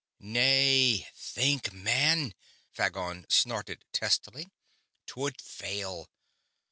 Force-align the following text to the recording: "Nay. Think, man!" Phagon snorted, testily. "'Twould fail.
"Nay. 0.19 1.07
Think, 1.15 1.73
man!" 1.73 2.33
Phagon 2.75 3.27
snorted, 3.31 3.85
testily. 3.93 4.49
"'Twould 5.05 5.39
fail. 5.39 6.09